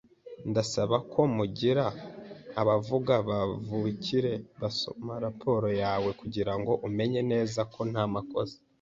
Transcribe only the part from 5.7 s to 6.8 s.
yawe kugirango